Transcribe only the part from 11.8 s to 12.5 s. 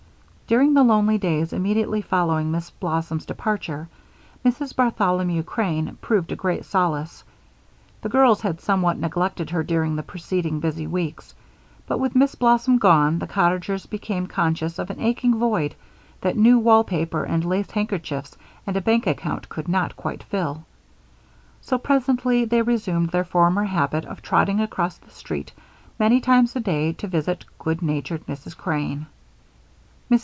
but with Miss